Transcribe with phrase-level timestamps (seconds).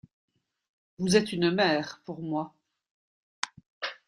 [0.97, 2.55] Vous êtes une mère pour moi.